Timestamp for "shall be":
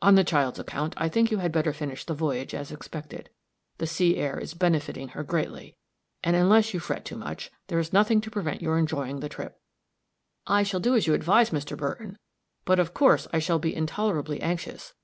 13.40-13.76